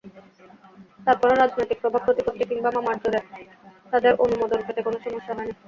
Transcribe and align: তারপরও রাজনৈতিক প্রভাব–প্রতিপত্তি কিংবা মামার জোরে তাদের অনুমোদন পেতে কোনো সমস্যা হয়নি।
তারপরও 0.99 1.35
রাজনৈতিক 1.35 1.77
প্রভাব–প্রতিপত্তি 1.81 2.43
কিংবা 2.49 2.69
মামার 2.75 2.97
জোরে 3.01 3.19
তাদের 3.93 4.13
অনুমোদন 4.23 4.59
পেতে 4.65 4.81
কোনো 4.83 4.97
সমস্যা 5.01 5.33
হয়নি। 5.33 5.53